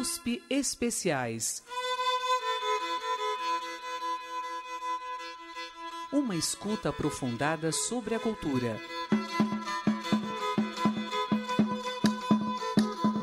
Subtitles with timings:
[0.00, 1.62] USP Especiais.
[6.10, 8.80] Uma escuta aprofundada sobre a cultura.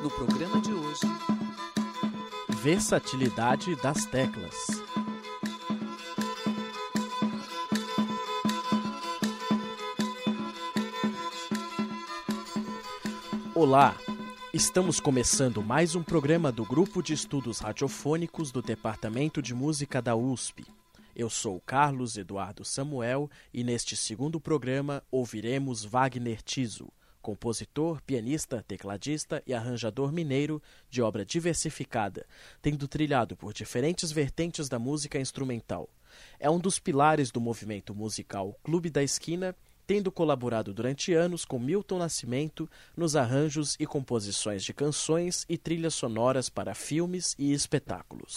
[0.03, 1.01] No programa de hoje,
[2.47, 4.67] Versatilidade das teclas.
[13.55, 13.95] Olá,
[14.53, 20.15] estamos começando mais um programa do Grupo de Estudos Radiofônicos do Departamento de Música da
[20.15, 20.65] USP.
[21.15, 26.87] Eu sou Carlos Eduardo Samuel e neste segundo programa ouviremos Wagner Tiso,
[27.21, 32.25] compositor, pianista, tecladista e arranjador mineiro de obra diversificada,
[32.61, 35.89] tendo trilhado por diferentes vertentes da música instrumental.
[36.39, 39.53] É um dos pilares do movimento musical Clube da Esquina
[39.87, 45.95] tendo colaborado durante anos com Milton Nascimento nos arranjos e composições de canções e trilhas
[45.95, 48.35] sonoras para filmes e espetáculos.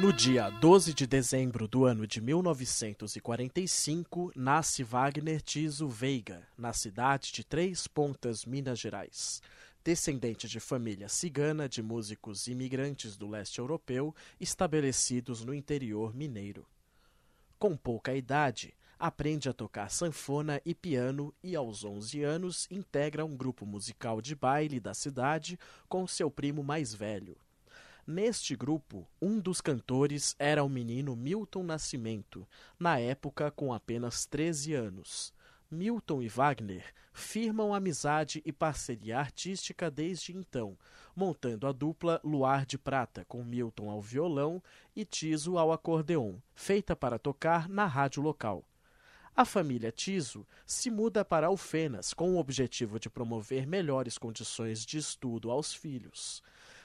[0.00, 7.32] No dia 12 de dezembro do ano de 1945, nasce Wagner Tiso Veiga, na cidade
[7.32, 9.40] de Três Pontas, Minas Gerais.
[9.84, 16.66] Descendente de família cigana de músicos imigrantes do leste europeu estabelecidos no interior mineiro.
[17.62, 23.36] Com pouca idade, aprende a tocar sanfona e piano e, aos 11 anos, integra um
[23.36, 25.56] grupo musical de baile da cidade
[25.88, 27.36] com seu primo mais velho.
[28.04, 32.44] Neste grupo, um dos cantores era o menino Milton Nascimento,
[32.80, 35.32] na época com apenas 13 anos.
[35.72, 36.84] Milton e Wagner
[37.14, 40.76] firmam amizade e parceria artística desde então,
[41.16, 44.62] montando a dupla Luar de Prata, com Milton ao violão
[44.94, 48.62] e Tiso ao acordeon, feita para tocar na rádio local.
[49.34, 54.98] A família Tiso se muda para Alfenas com o objetivo de promover melhores condições de
[54.98, 56.42] estudo aos filhos.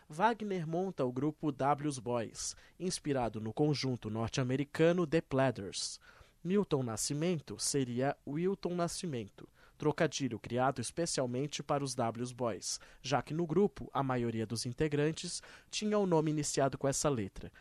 [0.08, 6.00] Wagner monta o grupo W's Boys, inspirado no conjunto norte-americano The Platters.
[6.44, 13.46] Milton Nascimento seria Wilton Nascimento, trocadilho criado especialmente para os W's Boys, já que no
[13.46, 17.52] grupo a maioria dos integrantes tinha o nome iniciado com essa letra.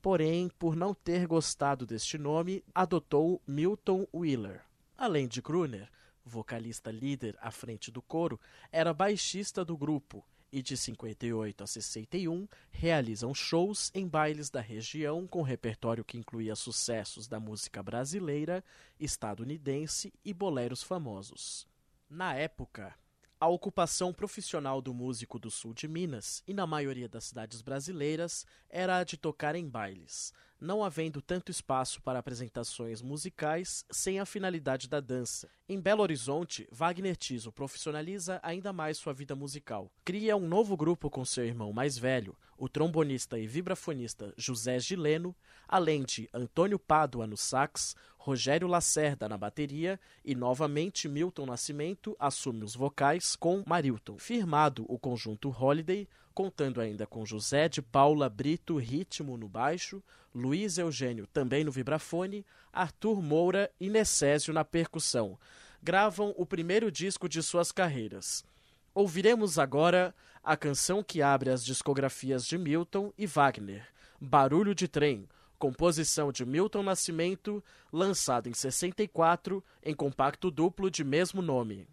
[0.00, 4.62] Porém, por não ter gostado deste nome, adotou Milton Wheeler.
[4.96, 5.90] Além de Kruner,
[6.24, 10.24] vocalista líder à frente do coro, era baixista do grupo
[10.56, 16.56] e de 58 a 61 realizam shows em bailes da região com repertório que incluía
[16.56, 18.64] sucessos da música brasileira,
[18.98, 21.68] estadunidense e boleros famosos.
[22.08, 22.94] Na época,
[23.38, 28.46] a ocupação profissional do músico do sul de Minas e na maioria das cidades brasileiras
[28.70, 30.32] era a de tocar em bailes,
[30.66, 35.48] não havendo tanto espaço para apresentações musicais sem a finalidade da dança.
[35.68, 39.90] Em Belo Horizonte, Wagner Tiso profissionaliza ainda mais sua vida musical.
[40.04, 45.36] Cria um novo grupo com seu irmão mais velho, o trombonista e vibrafonista José Gileno,
[45.68, 47.94] além de Antônio Pádua no sax,
[48.26, 54.18] Rogério Lacerda na bateria e novamente Milton Nascimento assume os vocais com Marilton.
[54.18, 60.02] Firmado o conjunto Holiday, contando ainda com José de Paula Brito Ritmo no baixo,
[60.34, 65.38] Luiz Eugênio também no vibrafone, Arthur Moura e Necésio na percussão.
[65.80, 68.44] Gravam o primeiro disco de suas carreiras.
[68.92, 70.12] Ouviremos agora
[70.42, 73.86] a canção que abre as discografias de Milton e Wagner,
[74.20, 77.62] Barulho de Trem, composição de Milton Nascimento,
[77.92, 81.88] lançado em 64 em compacto duplo de mesmo nome.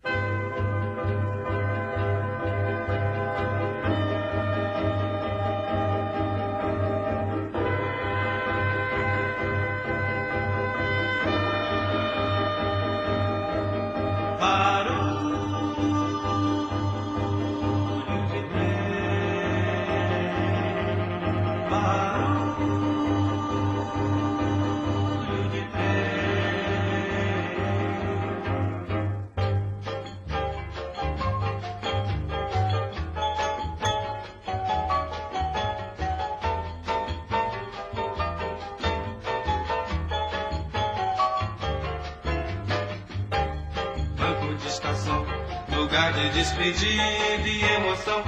[45.93, 48.23] Lugar de despedida e emoção.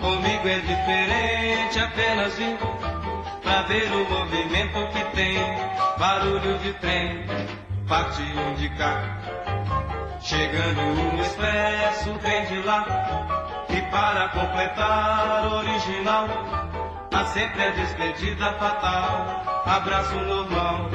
[0.00, 2.58] Comigo é diferente, apenas vim
[3.40, 5.38] pra ver o movimento que tem.
[5.96, 7.24] Barulho de trem,
[7.86, 9.00] parte um de cá.
[10.20, 12.84] Chegando um expresso, vem de lá.
[13.68, 16.26] E para completar original,
[17.12, 19.62] há sempre a despedida fatal.
[19.66, 20.90] Abraço normal.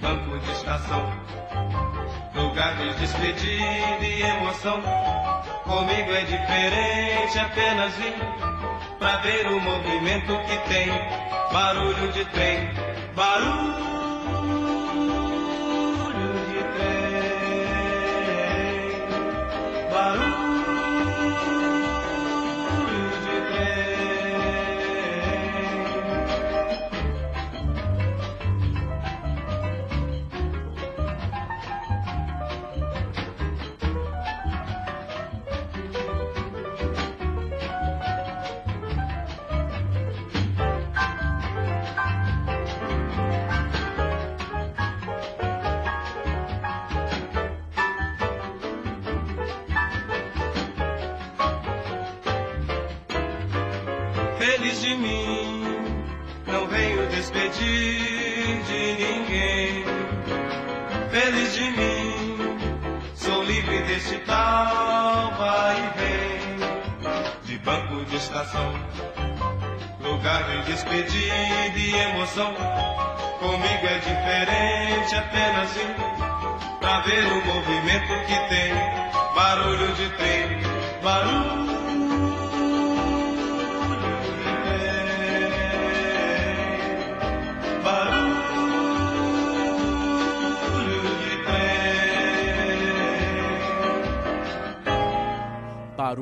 [0.00, 1.12] Banco de estação.
[2.34, 4.82] Lugar de despedida e emoção.
[5.64, 8.14] Comigo é diferente, apenas vim
[8.98, 10.88] pra ver o movimento que tem.
[11.52, 12.70] Barulho de trem,
[13.14, 13.89] barulho.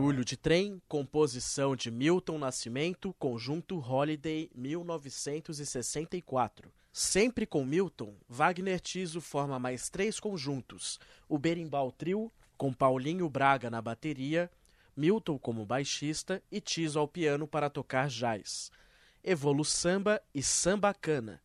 [0.08, 6.72] Barulho de Trem, composição de Milton Nascimento, conjunto Holiday 1964.
[6.90, 13.68] Sempre com Milton, Wagner Tiso forma mais três conjuntos: o Berimbau Trio, com Paulinho Braga
[13.68, 14.50] na bateria,
[14.96, 18.72] Milton como baixista e Tiso ao piano para tocar jazz.
[19.22, 21.38] Evolu Samba e Samba Cana.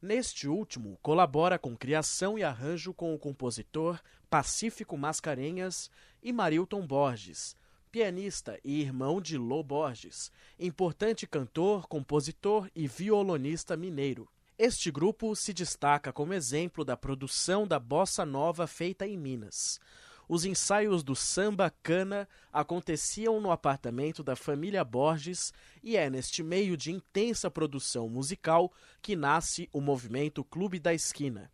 [0.00, 4.00] Neste último, colabora com criação e arranjo com o compositor
[4.30, 5.90] Pacífico Mascarenhas
[6.22, 7.54] e Marilton Borges,
[7.88, 14.28] pianista e irmão de Lô Borges, importante cantor, compositor e violonista mineiro.
[14.58, 19.80] Este grupo se destaca como exemplo da produção da bossa nova feita em Minas.
[20.28, 26.76] Os ensaios do samba cana aconteciam no apartamento da família Borges e é neste meio
[26.76, 28.70] de intensa produção musical
[29.00, 31.50] que nasce o movimento Clube da Esquina.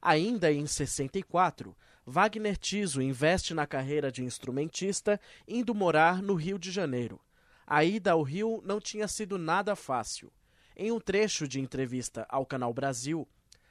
[0.00, 1.76] Ainda em 64,
[2.10, 7.20] Wagner Tiso investe na carreira de instrumentista, indo morar no Rio de Janeiro.
[7.66, 10.32] A ida ao Rio não tinha sido nada fácil.
[10.74, 13.28] Em um trecho de entrevista ao Canal Brasil,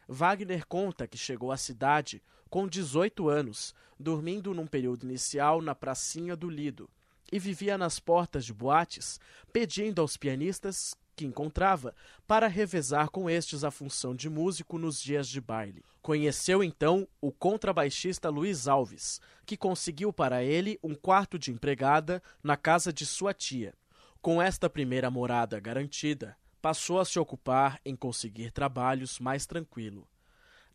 [0.07, 6.35] Wagner conta que chegou à cidade com 18 anos, dormindo num período inicial na pracinha
[6.35, 6.87] do Lido,
[7.31, 9.19] e vivia nas portas de boates,
[9.51, 11.95] pedindo aos pianistas que encontrava
[12.27, 15.83] para revezar com estes a função de músico nos dias de baile.
[15.99, 22.55] Conheceu então o contrabaixista Luiz Alves, que conseguiu para ele um quarto de empregada na
[22.55, 23.73] casa de sua tia.
[24.21, 30.07] Com esta primeira morada garantida, passou a se ocupar em conseguir trabalhos mais tranquilo.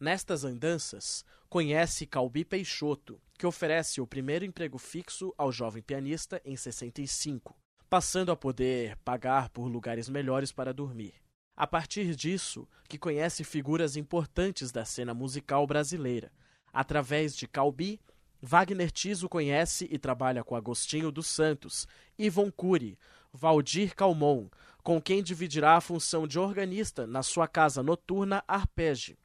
[0.01, 6.57] Nestas andanças, conhece Calbi Peixoto, que oferece o primeiro emprego fixo ao jovem pianista em
[6.57, 7.62] 65
[7.93, 11.13] passando a poder pagar por lugares melhores para dormir.
[11.55, 16.33] A partir disso, que conhece figuras importantes da cena musical brasileira.
[16.73, 18.01] Através de Calbi,
[18.41, 21.87] Wagner Tiso conhece e trabalha com Agostinho dos Santos,
[22.19, 22.99] Ivon Cury,
[23.31, 24.49] Valdir Calmon,
[24.83, 29.19] com quem dividirá a função de organista na sua casa noturna Arpege.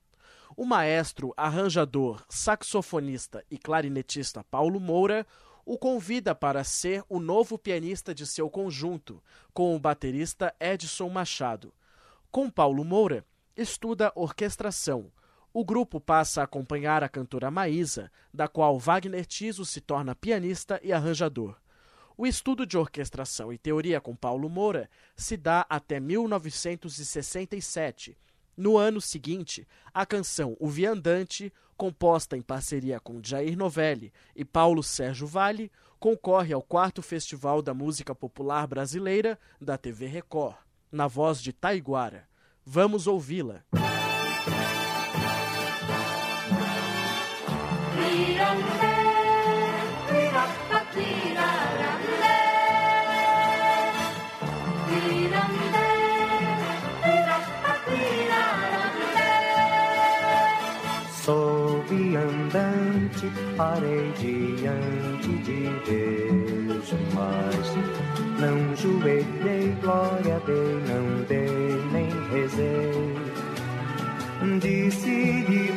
[0.57, 5.25] O maestro, arranjador, saxofonista e clarinetista Paulo Moura
[5.67, 9.21] o convida para ser o novo pianista de seu conjunto,
[9.53, 11.73] com o baterista Edson Machado.
[12.31, 15.11] Com Paulo Moura, estuda orquestração.
[15.51, 20.79] O grupo passa a acompanhar a cantora Maísa, da qual Wagner Tiso se torna pianista
[20.81, 21.57] e arranjador.
[22.15, 28.17] O estudo de orquestração e teoria com Paulo Moura se dá até 1967.
[28.55, 34.81] No ano seguinte, a canção O Viandante composta em parceria com Jair Novelli e Paulo
[34.81, 40.55] Sérgio Vale, concorre ao quarto Festival da Música Popular Brasileira da TV Record,
[40.91, 42.27] na voz de Taiguara.
[42.65, 43.63] Vamos ouvi-la.
[63.57, 67.75] Parei diante de Deus, mas
[68.39, 73.17] não joelhei, glória dei, não dei, nem rezei.
[74.61, 75.73] Disse-lhe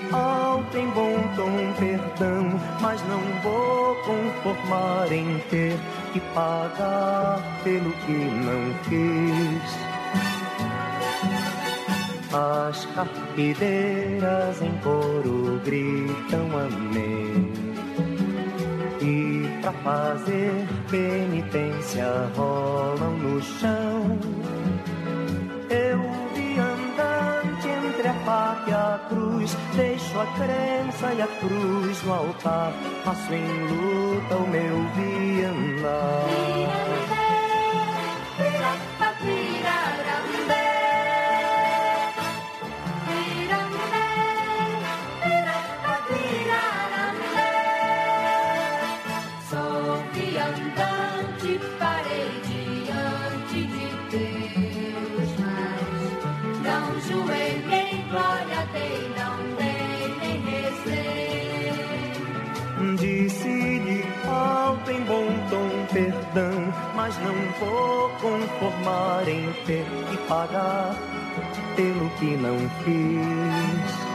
[1.38, 5.78] um perdão, mas não vou conformar em ter
[6.12, 9.90] que pagar pelo que não fiz.
[12.32, 17.49] As carpideiras em coro gritam amém.
[19.70, 24.18] Pra fazer penitência rolam no chão.
[25.70, 26.00] Eu
[26.34, 32.12] vi andante entre a faca e a cruz, deixo a crença e a cruz no
[32.12, 32.72] altar.
[33.04, 36.89] Faço em luta o meu viandar.
[68.80, 70.96] Conformar em ter que pagar
[71.76, 74.09] pelo que não fiz.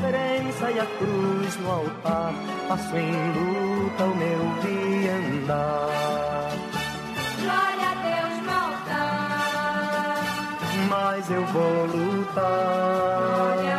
[0.00, 2.32] Crença e a cruz no altar,
[2.68, 5.88] passo em luta o meu viandar.
[7.40, 10.18] Glória a Deus no altar,
[10.88, 13.54] mas eu vou lutar.
[13.54, 13.75] Glória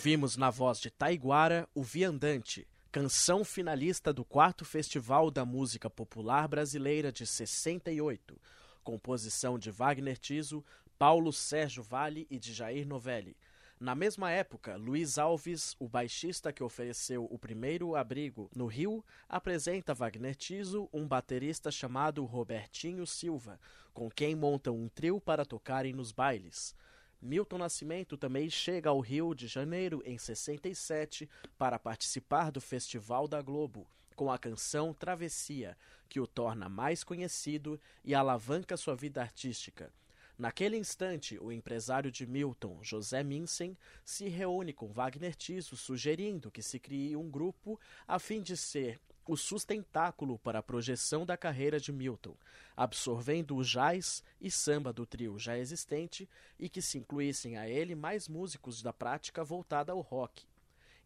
[0.00, 6.48] Ouvimos na voz de Taiguara o Viandante, canção finalista do quarto Festival da Música Popular
[6.48, 8.40] Brasileira de 68,
[8.82, 10.64] composição de Wagner Tiso,
[10.98, 13.36] Paulo Sérgio Vale e de Jair Novelli.
[13.78, 19.92] Na mesma época, Luiz Alves, o baixista que ofereceu o primeiro abrigo no Rio, apresenta
[19.92, 23.60] Wagner Tiso, um baterista chamado Robertinho Silva,
[23.92, 26.74] com quem montam um trio para tocarem nos bailes.
[27.22, 33.42] Milton Nascimento também chega ao Rio de Janeiro em 67 para participar do Festival da
[33.42, 33.86] Globo,
[34.16, 35.76] com a canção Travessia,
[36.08, 39.92] que o torna mais conhecido e alavanca sua vida artística.
[40.38, 46.62] Naquele instante, o empresário de Milton, José Minsen, se reúne com Wagner Tiso, sugerindo que
[46.62, 48.98] se crie um grupo a fim de ser
[49.30, 52.34] o sustentáculo para a projeção da carreira de Milton,
[52.76, 57.94] absorvendo o jazz e samba do trio já existente e que se incluíssem a ele
[57.94, 60.44] mais músicos da prática voltada ao rock.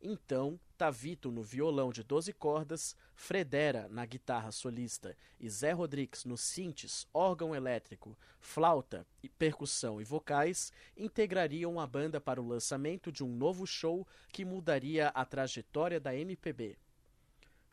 [0.00, 6.38] Então, Tavito no violão de 12 cordas, Fredera na guitarra solista e Zé Rodrigues no
[6.38, 13.22] sintes, órgão elétrico, flauta, e percussão e vocais integrariam a banda para o lançamento de
[13.22, 16.78] um novo show que mudaria a trajetória da MPB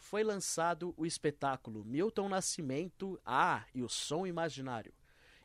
[0.01, 4.91] foi lançado o espetáculo Milton Nascimento Ah e o Som Imaginário,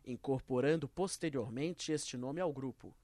[0.05, 2.97] incorporando posteriormente este nome ao grupo.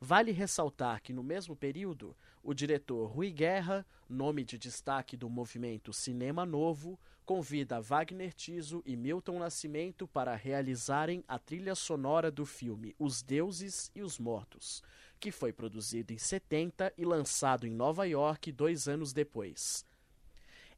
[0.00, 5.92] Vale ressaltar que, no mesmo período, o diretor Rui Guerra, nome de destaque do movimento
[5.92, 12.96] Cinema Novo, convida Wagner Tiso e Milton Nascimento para realizarem a trilha sonora do filme
[12.98, 14.82] Os Deuses e os Mortos,
[15.20, 19.86] que foi produzido em 70 e lançado em Nova York dois anos depois.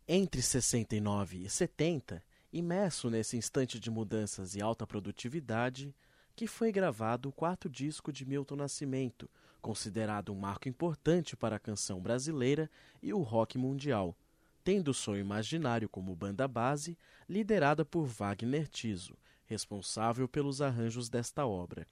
[0.06, 5.94] Entre 69 e 70, imerso nesse instante de mudanças e alta produtividade,
[6.37, 9.30] que foi gravado o quarto disco de Milton Nascimento,
[9.62, 12.70] considerado um marco importante para a canção brasileira
[13.02, 14.14] e o rock mundial,
[14.62, 21.46] tendo o Som Imaginário como banda base, liderada por Wagner Tiso, responsável pelos arranjos desta
[21.46, 21.88] obra,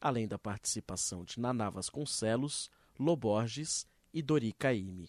[0.00, 3.84] além da participação de Naná Vasconcelos, Loborges
[4.14, 5.08] e Dori Caymmi.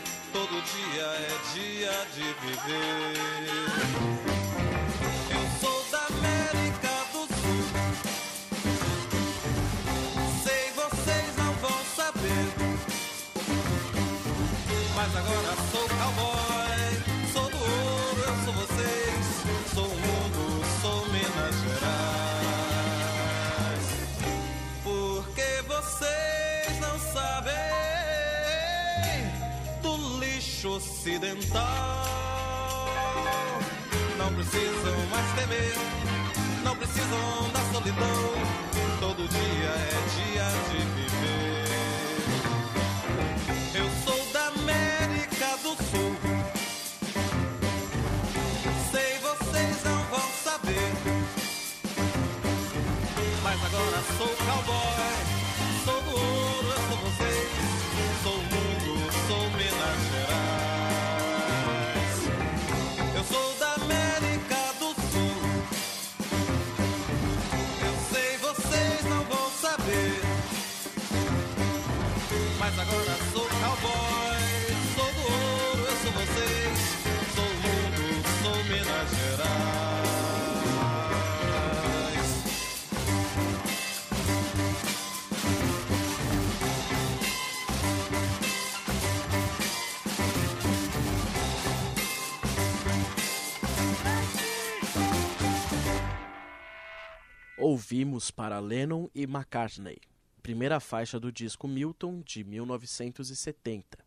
[0.33, 3.67] Todo dia é dia de viver.
[5.29, 7.63] Eu sou da América do Sul.
[10.43, 12.45] Sei vocês não vão saber,
[14.95, 16.40] mas agora sou cowboy.
[31.01, 32.05] Ocidental.
[34.17, 35.73] Não precisam mais temer,
[36.63, 38.33] não precisam da solidão.
[38.99, 41.65] Todo dia é dia de viver.
[43.73, 46.15] Eu sou da América do Sul.
[48.91, 50.91] Sei vocês não vão saber.
[53.41, 55.40] Mas agora sou cowboy.
[72.71, 74.39] Mas agora sou cowboy.
[74.95, 76.79] Sou do ouro, eu sou vocês.
[77.35, 79.11] Sou mundo, sou Minas.
[97.57, 99.97] Ouvimos para Lennon e McCartney,
[100.41, 103.99] primeira faixa do disco Milton de 1970.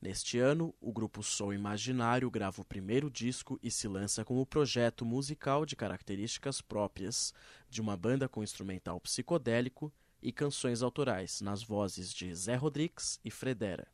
[0.00, 5.04] Neste ano, o grupo Som Imaginário grava o primeiro disco e se lança como projeto
[5.04, 7.34] musical de características próprias
[7.68, 13.30] de uma banda com instrumental psicodélico e canções autorais nas vozes de Zé Rodrigues e
[13.30, 13.88] Fredera.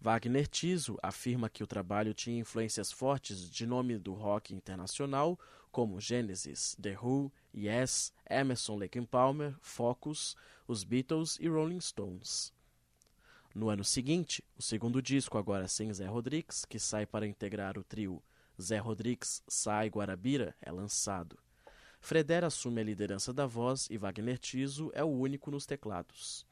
[0.00, 5.38] Wagner Tiso afirma que o trabalho tinha influências fortes de nome do rock internacional,
[5.78, 10.34] como Genesis, The Who, Yes, Emerson Lake Palmer, Focus,
[10.66, 12.52] os Beatles e Rolling Stones.
[13.54, 17.84] No ano seguinte, o segundo disco, agora sem Zé Rodrigues, que sai para integrar o
[17.84, 18.20] trio
[18.60, 21.38] Zé Rodrigues, Sai Guarabira, é lançado.
[22.00, 26.44] Fredera assume a liderança da voz e Wagner Tiso é o único nos teclados.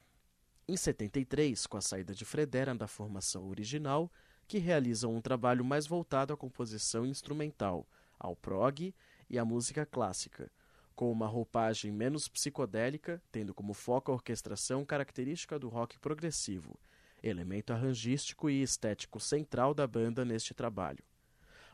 [0.69, 4.09] Em 73, com a saída de Fredera da formação original,
[4.47, 8.95] que realizam um trabalho mais voltado à composição instrumental, ao prog
[9.29, 10.51] e à música clássica,
[10.95, 16.79] com uma roupagem menos psicodélica, tendo como foco a orquestração característica do rock progressivo,
[17.23, 21.05] elemento arrangístico e estético central da banda neste trabalho.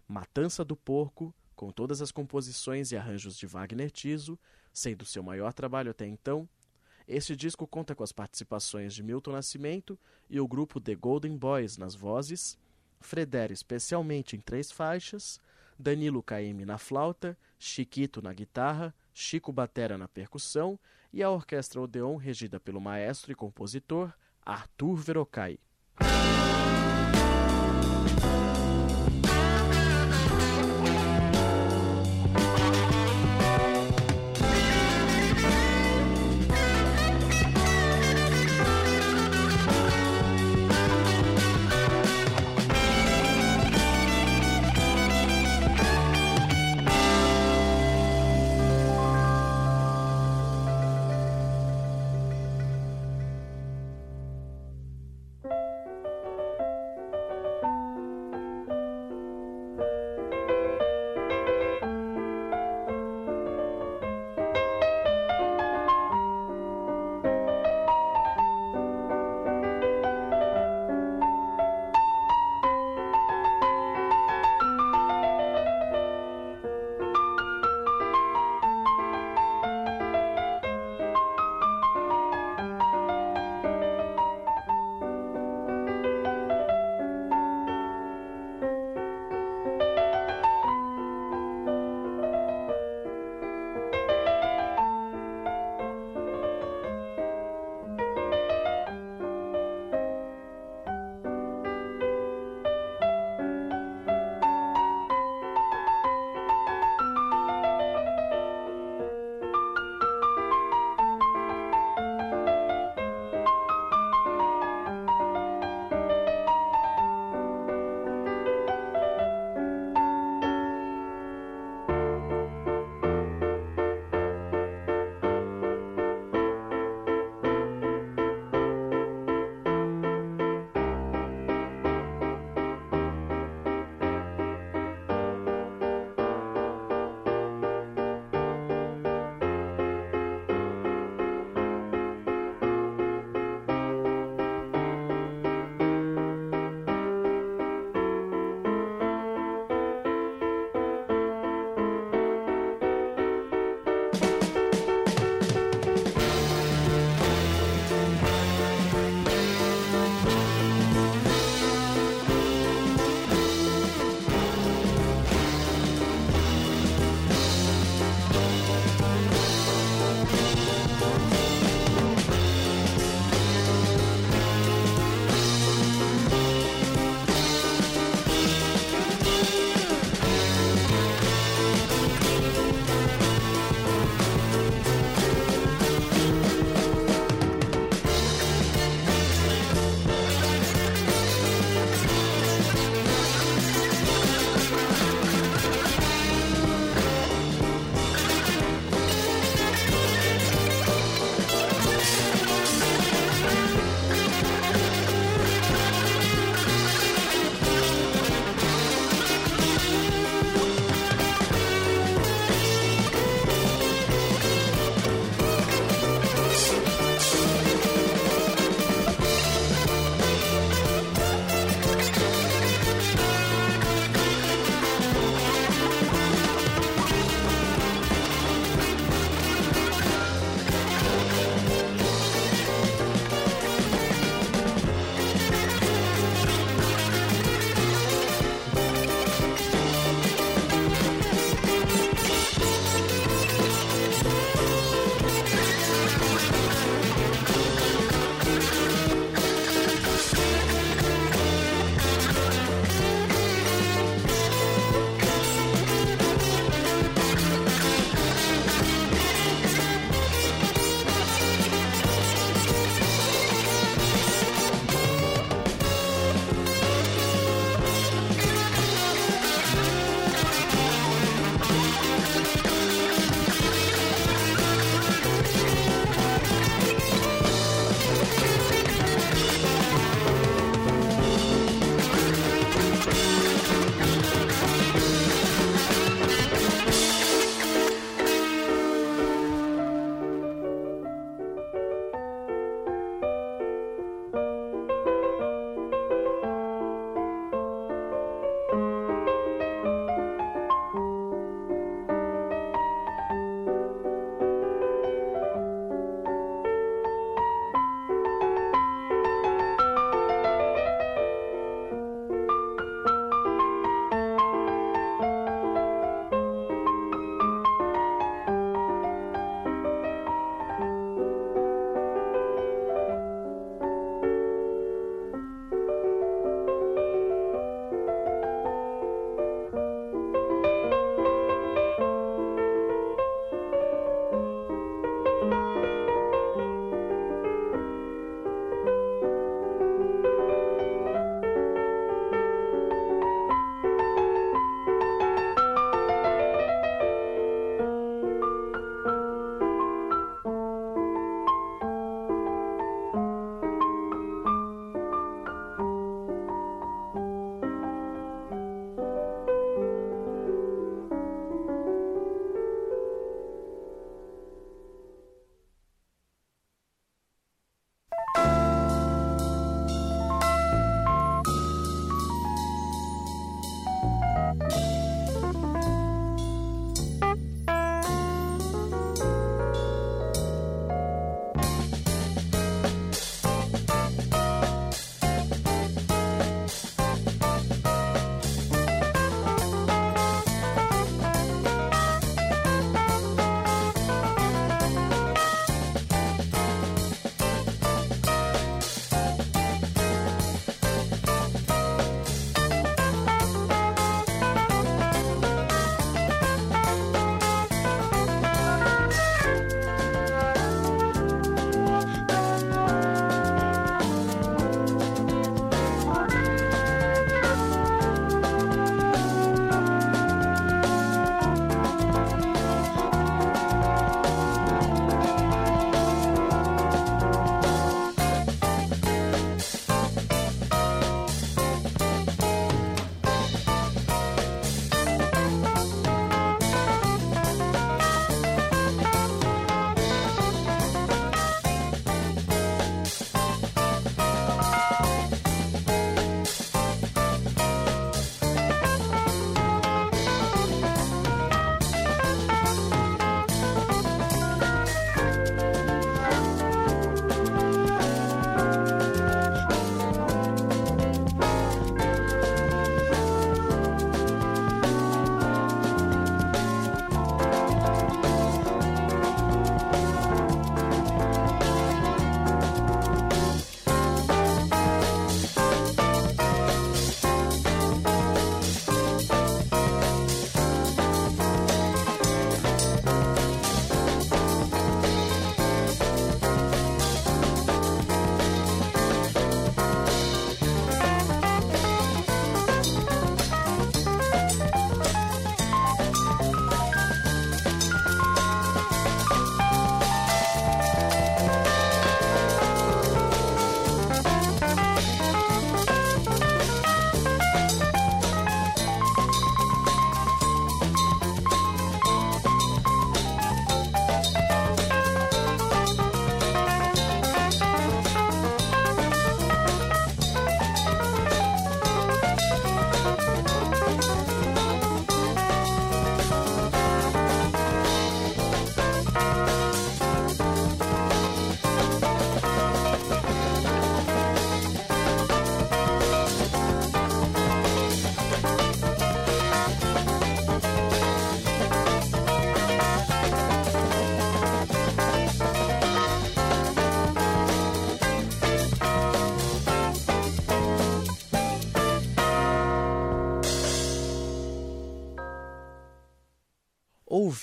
[0.08, 4.38] Matança do Porco, com todas as composições e arranjos de Wagner Tiso,
[4.72, 6.48] sendo seu maior trabalho até então,
[7.06, 9.98] este disco conta com as participações de Milton Nascimento
[10.30, 12.58] e o grupo The Golden Boys nas vozes,
[13.00, 15.40] Fredera especialmente em três faixas,
[15.82, 20.78] Danilo KM na flauta, Chiquito na guitarra, Chico Batera na percussão
[21.12, 24.14] e a orquestra Odeon regida pelo maestro e compositor
[24.46, 25.58] Arthur Verocai.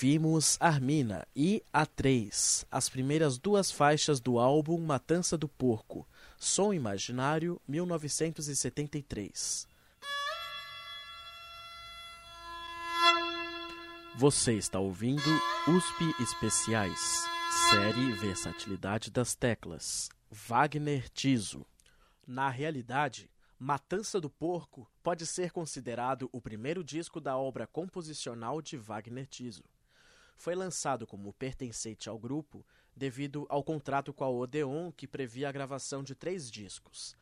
[0.02, 6.08] Ouvimos Armina e A3, as primeiras duas faixas do álbum Matança do Porco,
[6.38, 9.68] Som Imaginário, 1973.
[14.16, 15.20] Você está ouvindo
[15.68, 17.26] USP Especiais,
[17.68, 21.66] série Versatilidade das Teclas, Wagner Tiso.
[22.26, 28.78] Na realidade, Matança do Porco pode ser considerado o primeiro disco da obra composicional de
[28.78, 29.62] Wagner Tiso.
[30.40, 32.64] Foi lançado como pertencente ao grupo
[32.96, 37.14] devido ao contrato com a Odeon que previa a gravação de três discos.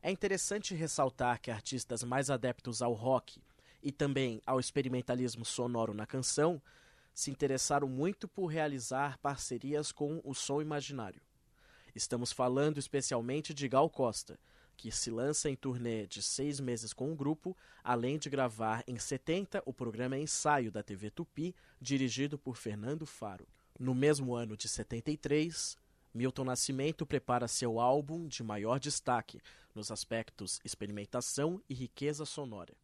[0.00, 3.42] É interessante ressaltar que artistas mais adeptos ao rock
[3.82, 6.62] e também ao experimentalismo sonoro na canção
[7.12, 11.20] se interessaram muito por realizar parcerias com o som imaginário.
[11.94, 14.40] Estamos falando especialmente de Gal Costa,
[14.76, 18.98] que se lança em turnê de seis meses com o grupo, além de gravar em
[18.98, 23.46] 70 o programa Ensaio da TV Tupi, dirigido por Fernando Faro.
[23.78, 25.76] No mesmo ano de 73,
[26.14, 29.40] Milton Nascimento prepara seu álbum de maior destaque
[29.74, 32.74] nos aspectos experimentação e riqueza sonora.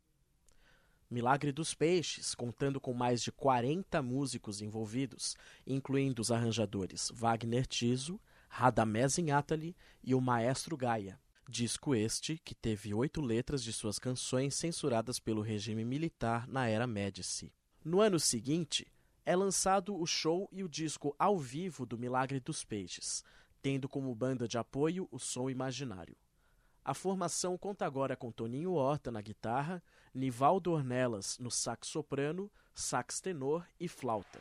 [1.11, 8.21] Milagre dos Peixes, contando com mais de 40 músicos envolvidos, incluindo os arranjadores Wagner Tiso,
[8.49, 11.19] Radamés Inátali e o maestro Gaia.
[11.51, 16.87] Disco este que teve oito letras de suas canções censuradas pelo regime militar na era
[16.87, 17.51] Médici.
[17.83, 18.87] No ano seguinte,
[19.25, 23.25] é lançado o show e o disco ao vivo do Milagre dos Peixes,
[23.63, 26.19] tendo como banda de apoio o Som Imaginário.
[26.85, 29.83] A formação conta agora com Toninho Horta na guitarra,
[30.13, 34.39] Nivaldo Ornelas no sax soprano, sax tenor e flauta.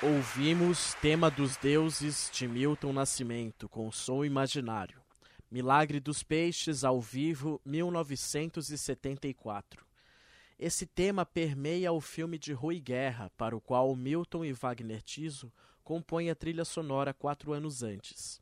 [0.00, 5.02] Ouvimos Tema dos Deuses de Milton Nascimento com som imaginário.
[5.50, 9.84] Milagre dos Peixes ao vivo 1974.
[10.56, 15.52] Esse tema permeia o filme de Rui Guerra, para o qual Milton e Wagner Tiso
[15.82, 18.40] compõem a trilha sonora quatro anos antes.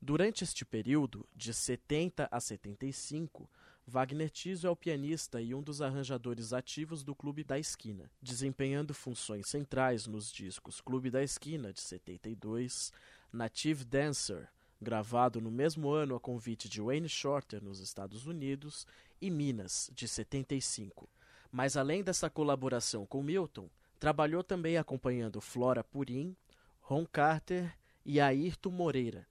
[0.00, 3.50] Durante este período, de 70 a 75,
[3.86, 8.94] Wagner Tiso é o pianista e um dos arranjadores ativos do Clube da Esquina, desempenhando
[8.94, 12.90] funções centrais nos discos Clube da Esquina, de 72,
[13.30, 14.48] Native Dancer,
[14.80, 18.86] gravado no mesmo ano a convite de Wayne Shorter nos Estados Unidos,
[19.20, 21.08] e Minas, de 75.
[21.52, 23.68] Mas além dessa colaboração com Milton,
[24.00, 26.34] trabalhou também acompanhando Flora Purim,
[26.80, 29.26] Ron Carter e Ayrton Moreira,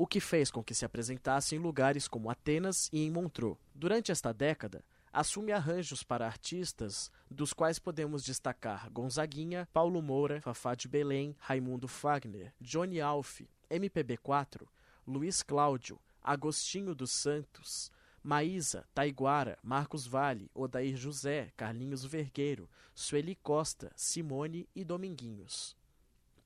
[0.00, 3.58] o que fez com que se apresentasse em lugares como Atenas e em Montreux.
[3.74, 10.76] Durante esta década, assume arranjos para artistas, dos quais podemos destacar Gonzaguinha, Paulo Moura, Fafá
[10.76, 14.68] de Belém, Raimundo Fagner, Johnny Alf, MPB4,
[15.04, 17.90] Luiz Cláudio, Agostinho dos Santos,
[18.22, 25.76] Maísa, Taiguara, Marcos Vale, Odair José, Carlinhos Vergueiro, Sueli Costa, Simone e Dominguinhos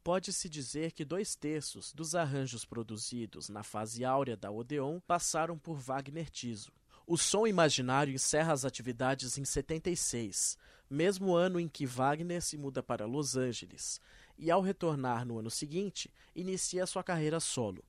[0.03, 5.79] pode-se dizer que dois terços dos arranjos produzidos na fase áurea da Odeon passaram por
[5.79, 6.73] Wagner Tiso.
[7.07, 10.57] O som imaginário encerra as atividades em 76,
[10.89, 14.01] mesmo ano em que Wagner se muda para Los Angeles,
[14.39, 17.85] e ao retornar no ano seguinte, inicia sua carreira solo,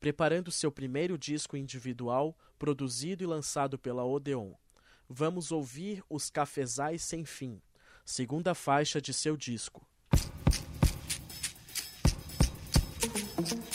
[0.00, 4.52] preparando seu primeiro disco individual, produzido e lançado pela Odeon.
[5.08, 7.60] Vamos ouvir Os Cafezais Sem Fim,
[8.04, 9.86] segunda faixa de seu disco.
[13.38, 13.67] Thank you.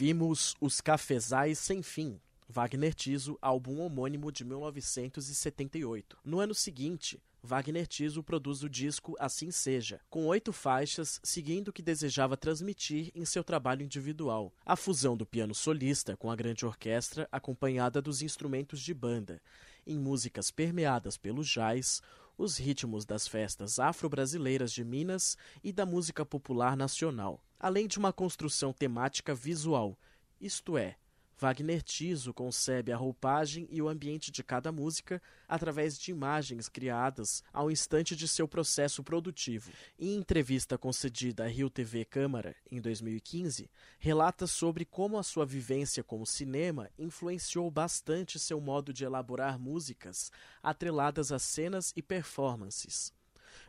[0.00, 6.16] Ouvimos Os Cafezais Sem Fim, Wagner Tiso, álbum homônimo de 1978.
[6.24, 11.72] No ano seguinte, Wagner Tiso produz o disco Assim Seja, com oito faixas, seguindo o
[11.72, 14.54] que desejava transmitir em seu trabalho individual.
[14.64, 19.38] A fusão do piano solista com a grande orquestra, acompanhada dos instrumentos de banda,
[19.86, 22.00] em músicas permeadas pelo jazz,
[22.38, 28.12] os ritmos das festas afro-brasileiras de Minas e da música popular nacional, além de uma
[28.12, 29.96] construção temática visual,
[30.40, 30.96] isto é,
[31.40, 37.42] Wagner Tiso concebe a roupagem e o ambiente de cada música através de imagens criadas
[37.50, 39.72] ao instante de seu processo produtivo.
[39.98, 46.04] Em entrevista concedida à Rio TV Câmara em 2015, relata sobre como a sua vivência
[46.04, 50.30] com o cinema influenciou bastante seu modo de elaborar músicas
[50.62, 53.18] atreladas a cenas e performances.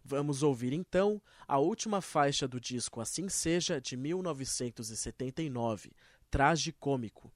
[0.03, 5.91] Vamos ouvir então a última faixa do disco Assim Seja, de 1979,
[6.29, 7.31] Traje Cômico.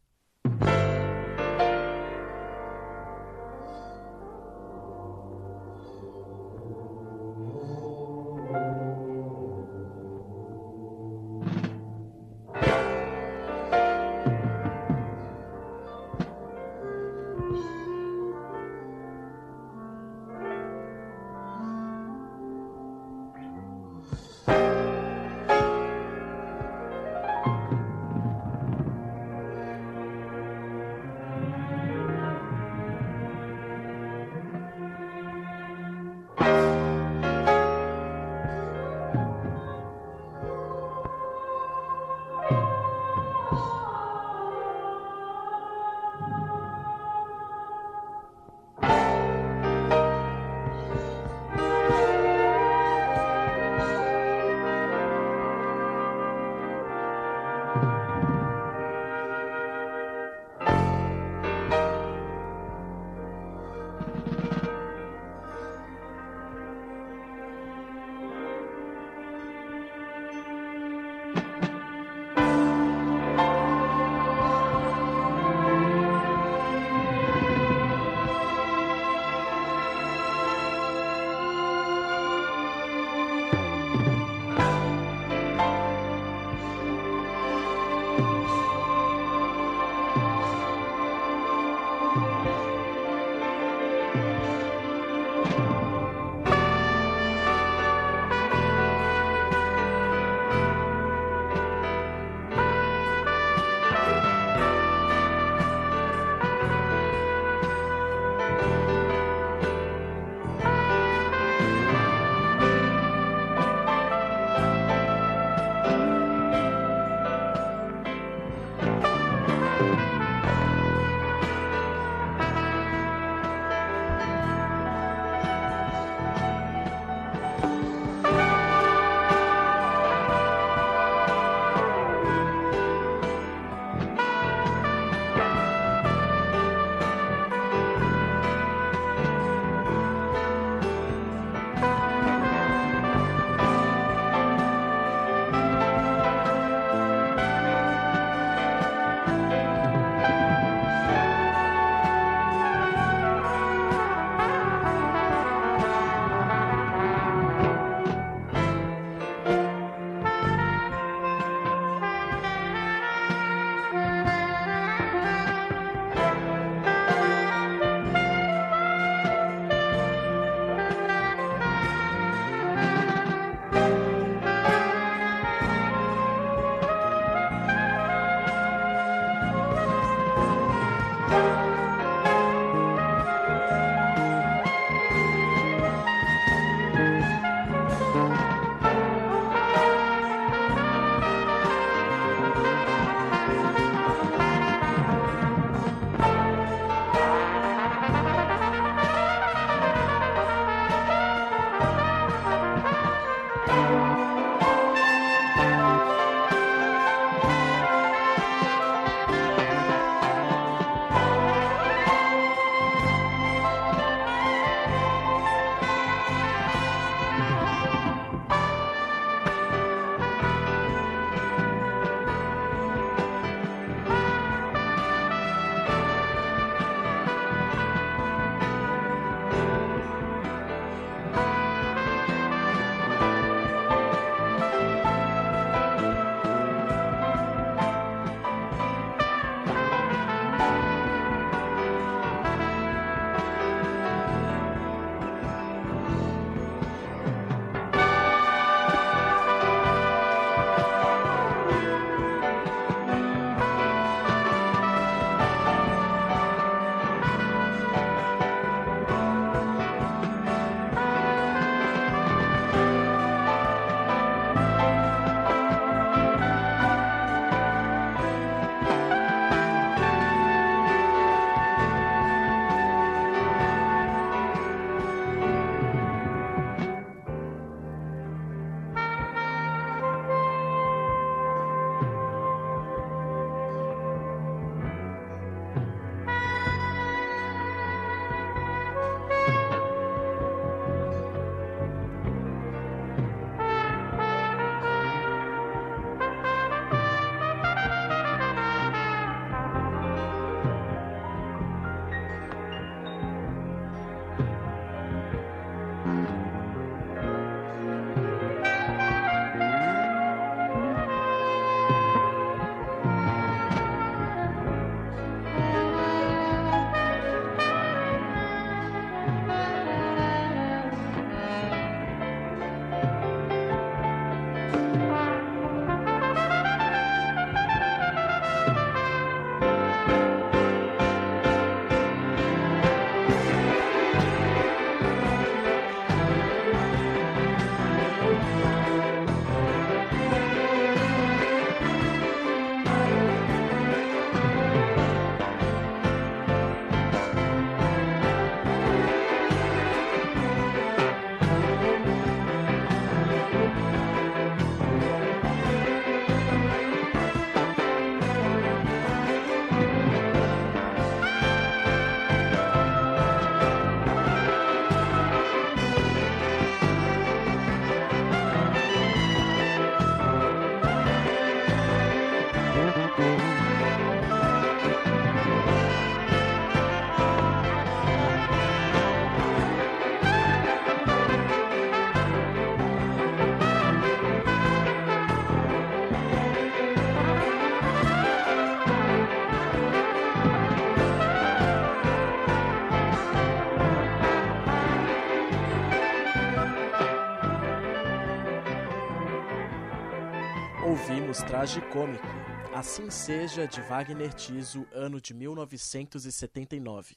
[401.07, 402.25] Ouvimos Tragicômico,
[402.73, 407.15] Assim Seja, de Wagner Tiso, ano de 1979.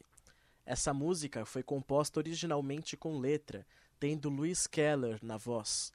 [0.66, 3.66] Essa música foi composta originalmente com letra,
[3.99, 5.91] tendo Luiz Keller na voz.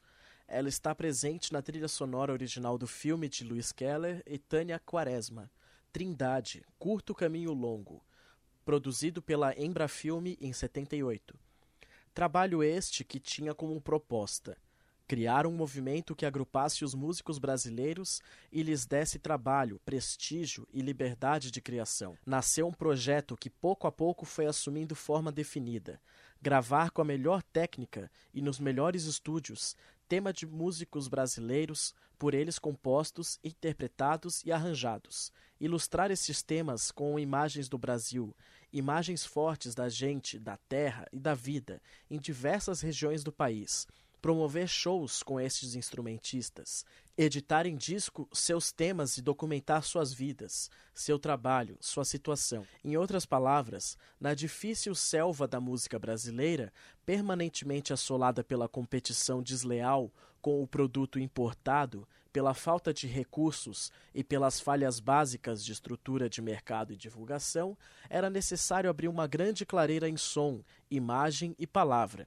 [0.48, 5.48] Ela está presente na trilha sonora original do filme de Luiz Keller e Tânia Quaresma,
[5.92, 8.02] Trindade, Curto Caminho Longo,
[8.64, 11.38] produzido pela Embrafilme em 78.
[12.12, 14.58] Trabalho este que tinha como proposta
[15.06, 21.50] criar um movimento que agrupasse os músicos brasileiros e lhes desse trabalho, prestígio e liberdade
[21.50, 22.16] de criação.
[22.24, 26.00] Nasceu um projeto que pouco a pouco foi assumindo forma definida.
[26.40, 29.76] Gravar com a melhor técnica e nos melhores estúdios,
[30.08, 35.32] tema de músicos brasileiros, por eles compostos, interpretados e arranjados.
[35.60, 38.34] Ilustrar esses temas com imagens do Brasil,
[38.72, 41.80] imagens fortes da gente, da terra e da vida
[42.10, 43.86] em diversas regiões do país
[44.24, 46.82] promover shows com estes instrumentistas,
[47.14, 52.66] editar em disco seus temas e documentar suas vidas, seu trabalho, sua situação.
[52.82, 56.72] Em outras palavras, na difícil selva da música brasileira,
[57.04, 60.10] permanentemente assolada pela competição desleal
[60.40, 66.40] com o produto importado, pela falta de recursos e pelas falhas básicas de estrutura de
[66.40, 67.76] mercado e divulgação,
[68.08, 72.26] era necessário abrir uma grande clareira em som, imagem e palavra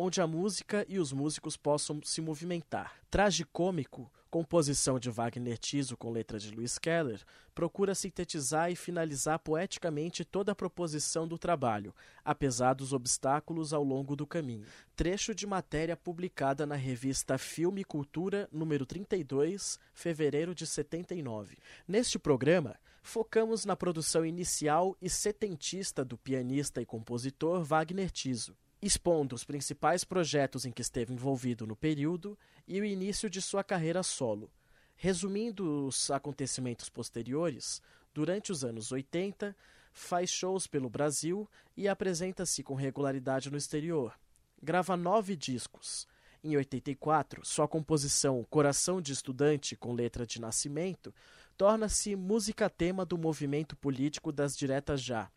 [0.00, 2.94] onde a música e os músicos possam se movimentar.
[3.10, 7.20] Tragicômico, composição de Wagner Tiso com letra de Luiz Keller,
[7.52, 11.92] procura sintetizar e finalizar poeticamente toda a proposição do trabalho,
[12.24, 14.66] apesar dos obstáculos ao longo do caminho.
[14.94, 21.58] Trecho de matéria publicada na revista Filme e Cultura, número 32, fevereiro de 79.
[21.88, 29.34] Neste programa, focamos na produção inicial e setentista do pianista e compositor Wagner Tiso expondo
[29.34, 34.02] os principais projetos em que esteve envolvido no período e o início de sua carreira
[34.02, 34.50] solo.
[34.94, 37.80] Resumindo os acontecimentos posteriores,
[38.12, 39.56] durante os anos 80,
[39.92, 44.18] faz shows pelo Brasil e apresenta-se com regularidade no exterior.
[44.62, 46.06] Grava nove discos.
[46.42, 51.12] Em 84, sua composição Coração de Estudante com letra de nascimento
[51.56, 55.28] torna-se música-tema do movimento político das Diretas Já,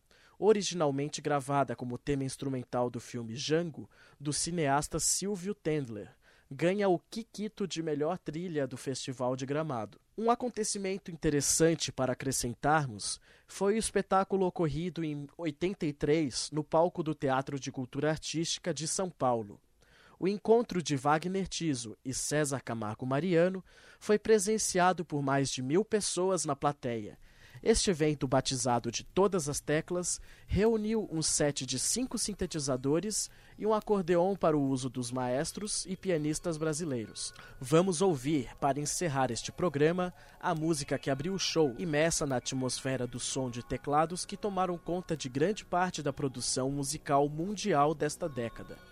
[0.41, 3.87] originalmente gravada como tema instrumental do filme Django,
[4.19, 6.09] do cineasta Silvio Tendler.
[6.49, 10.01] Ganha o Kikito de melhor trilha do Festival de Gramado.
[10.17, 17.59] Um acontecimento interessante para acrescentarmos foi o espetáculo ocorrido em 83 no palco do Teatro
[17.59, 19.61] de Cultura Artística de São Paulo.
[20.19, 23.63] O encontro de Wagner Tiso e César Camargo Mariano
[23.99, 27.17] foi presenciado por mais de mil pessoas na plateia
[27.63, 33.73] este evento, batizado de Todas as Teclas, reuniu um set de cinco sintetizadores e um
[33.73, 37.33] acordeon para o uso dos maestros e pianistas brasileiros.
[37.59, 43.05] Vamos ouvir, para encerrar este programa, a música que abriu o show, imersa na atmosfera
[43.05, 48.27] do som de teclados que tomaram conta de grande parte da produção musical mundial desta
[48.27, 48.90] década.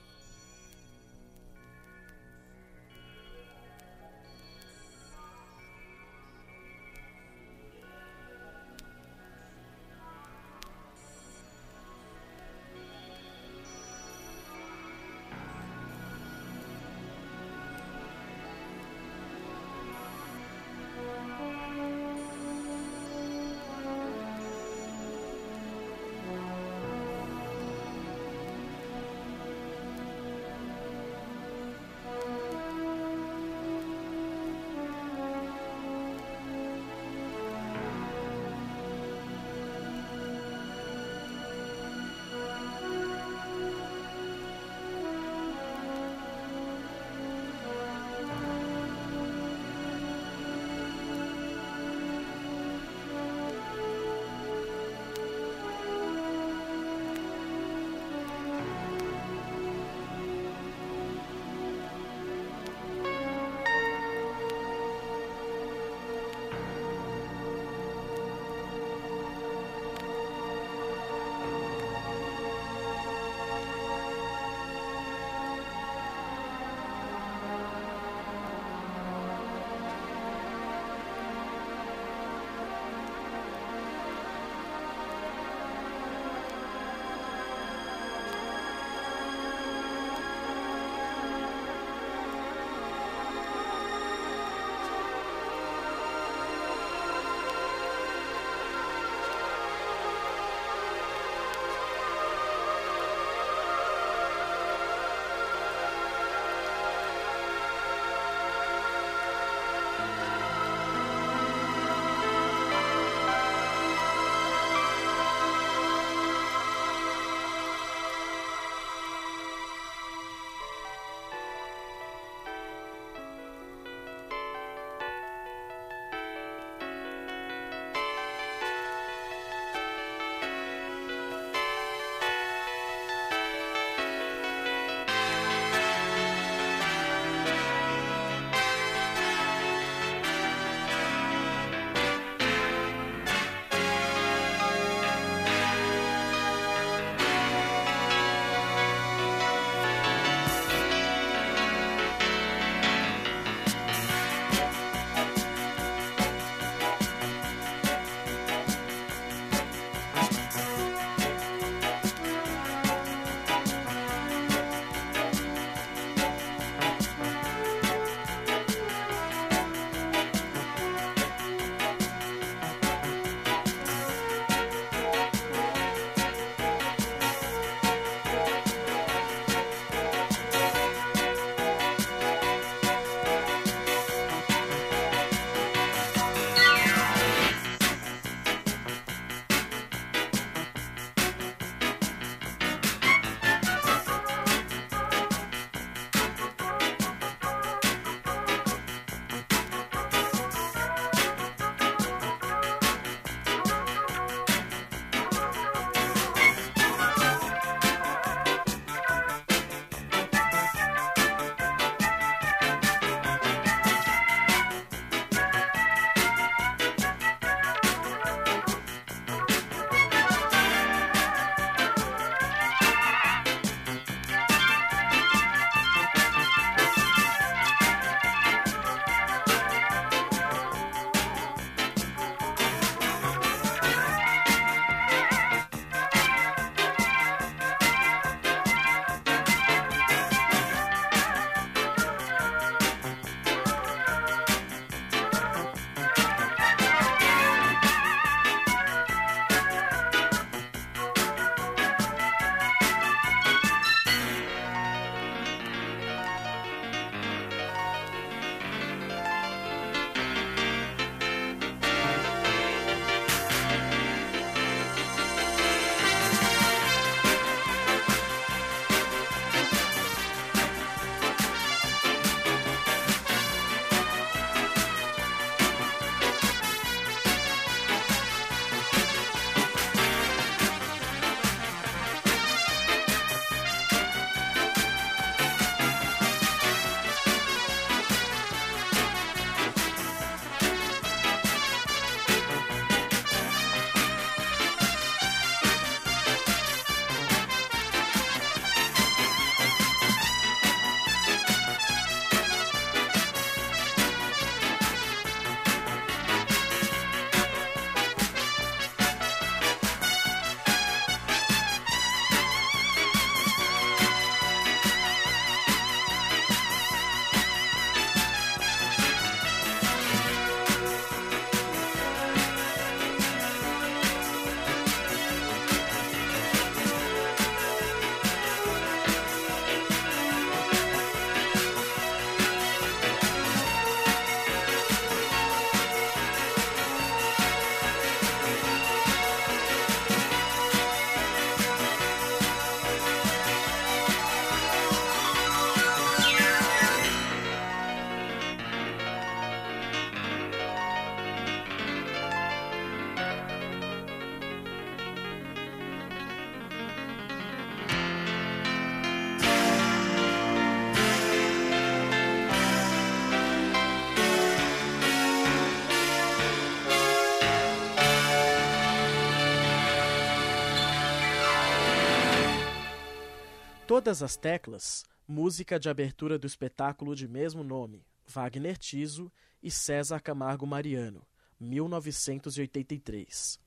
[374.00, 379.30] Todas as teclas, música de abertura do espetáculo de mesmo nome, Wagner Tiso
[379.62, 381.28] e César Camargo Mariano,
[381.60, 383.60] 1983.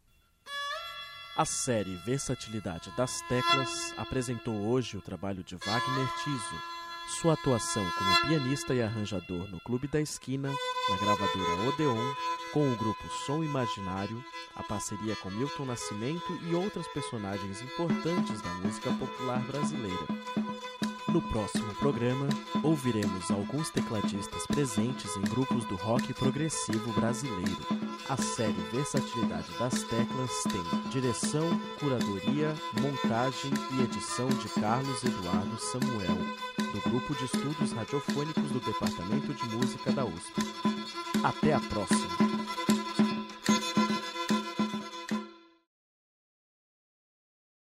[1.37, 6.72] A série Versatilidade das Teclas apresentou hoje o trabalho de Wagner Tiso,
[7.13, 10.51] sua atuação como pianista e arranjador no Clube da Esquina,
[10.89, 12.15] na gravadora Odeon,
[12.53, 14.25] com o grupo Som Imaginário,
[14.57, 20.42] a parceria com Milton Nascimento e outros personagens importantes da música popular brasileira.
[21.13, 22.27] No próximo programa,
[22.63, 27.59] ouviremos alguns tecladistas presentes em grupos do rock progressivo brasileiro.
[28.09, 31.47] A série Versatilidade das Teclas tem direção,
[31.79, 36.17] curadoria, montagem e edição de Carlos Eduardo Samuel,
[36.57, 40.33] do Grupo de Estudos Radiofônicos do Departamento de Música da USP.
[41.23, 42.22] Até a próxima!